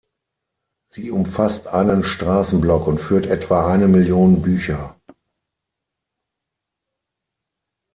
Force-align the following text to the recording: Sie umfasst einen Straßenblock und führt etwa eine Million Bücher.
Sie 0.89 1.11
umfasst 1.11 1.67
einen 1.67 2.01
Straßenblock 2.03 2.87
und 2.87 2.99
führt 2.99 3.27
etwa 3.27 3.71
eine 3.71 3.87
Million 3.87 4.41
Bücher. 4.41 4.99